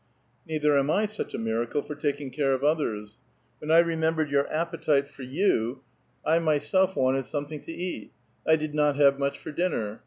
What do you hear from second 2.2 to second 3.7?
care of others. When